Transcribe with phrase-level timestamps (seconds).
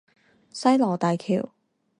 [0.51, 1.51] 西螺大橋